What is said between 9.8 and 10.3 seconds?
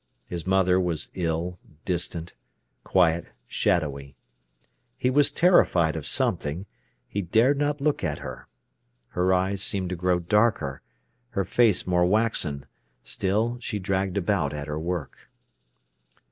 to grow